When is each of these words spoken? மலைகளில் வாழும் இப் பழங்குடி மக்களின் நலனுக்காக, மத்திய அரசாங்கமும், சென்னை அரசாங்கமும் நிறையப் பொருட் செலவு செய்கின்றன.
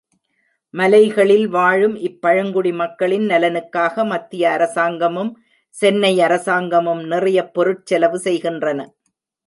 மலைகளில் 0.73 1.47
வாழும் 1.47 1.95
இப் 1.99 2.21
பழங்குடி 2.21 2.71
மக்களின் 2.71 3.27
நலனுக்காக, 3.27 4.05
மத்திய 4.05 4.49
அரசாங்கமும், 4.51 5.31
சென்னை 5.75 6.13
அரசாங்கமும் 6.21 7.03
நிறையப் 7.05 7.53
பொருட் 7.53 7.85
செலவு 7.85 8.19
செய்கின்றன. 8.19 8.79